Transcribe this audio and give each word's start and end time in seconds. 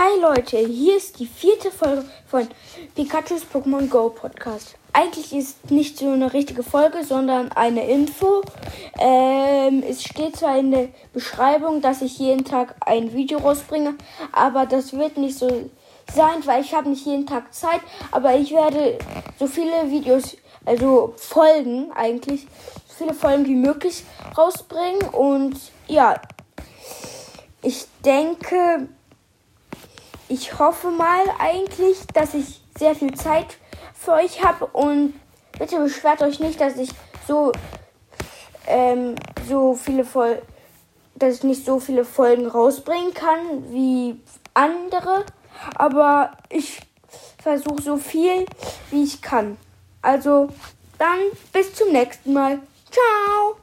Hi 0.00 0.20
Leute, 0.20 0.58
hier 0.58 0.96
ist 0.96 1.18
die 1.18 1.26
vierte 1.26 1.72
Folge 1.72 2.04
von 2.28 2.46
Pikachu's 2.94 3.44
Pokémon 3.52 3.88
Go 3.88 4.10
Podcast. 4.10 4.76
Eigentlich 4.92 5.32
ist 5.32 5.72
nicht 5.72 5.98
so 5.98 6.12
eine 6.12 6.32
richtige 6.32 6.62
Folge, 6.62 7.02
sondern 7.02 7.50
eine 7.50 7.84
Info. 7.90 8.42
Ähm, 9.00 9.82
es 9.82 10.04
steht 10.04 10.36
zwar 10.36 10.56
in 10.56 10.70
der 10.70 10.90
Beschreibung, 11.12 11.80
dass 11.80 12.00
ich 12.00 12.16
jeden 12.20 12.44
Tag 12.44 12.76
ein 12.78 13.12
Video 13.12 13.40
rausbringe, 13.40 13.96
aber 14.30 14.66
das 14.66 14.92
wird 14.92 15.16
nicht 15.16 15.36
so 15.36 15.68
sein, 16.14 16.46
weil 16.46 16.62
ich 16.62 16.74
habe 16.74 16.90
nicht 16.90 17.04
jeden 17.04 17.26
Tag 17.26 17.52
Zeit. 17.52 17.80
Aber 18.12 18.36
ich 18.36 18.52
werde 18.52 18.98
so 19.36 19.48
viele 19.48 19.90
Videos, 19.90 20.36
also 20.64 21.14
Folgen 21.16 21.90
eigentlich, 21.90 22.46
so 22.86 22.94
viele 22.98 23.14
Folgen 23.14 23.46
wie 23.46 23.56
möglich 23.56 24.04
rausbringen. 24.36 25.08
Und 25.08 25.56
ja, 25.88 26.20
ich 27.62 27.86
denke, 28.04 28.86
ich 30.28 30.58
hoffe 30.58 30.90
mal 30.90 31.22
eigentlich, 31.38 32.06
dass 32.14 32.34
ich 32.34 32.60
sehr 32.78 32.94
viel 32.94 33.14
Zeit 33.14 33.56
für 33.94 34.12
euch 34.12 34.44
habe 34.44 34.66
und 34.66 35.14
bitte 35.58 35.78
beschwert 35.78 36.22
euch 36.22 36.38
nicht, 36.40 36.60
dass 36.60 36.76
ich 36.76 36.90
so 37.26 37.52
ähm, 38.66 39.14
so 39.48 39.74
viele 39.74 40.04
Folgen, 40.04 40.42
dass 41.14 41.36
ich 41.36 41.42
nicht 41.44 41.64
so 41.64 41.80
viele 41.80 42.04
Folgen 42.04 42.46
rausbringen 42.46 43.14
kann 43.14 43.72
wie 43.72 44.20
andere, 44.54 45.24
aber 45.74 46.32
ich 46.48 46.80
versuche 47.42 47.82
so 47.82 47.96
viel 47.96 48.46
wie 48.90 49.04
ich 49.04 49.22
kann. 49.22 49.56
Also 50.02 50.48
dann 50.98 51.18
bis 51.52 51.74
zum 51.74 51.92
nächsten 51.92 52.32
Mal. 52.32 52.60
Ciao. 52.90 53.56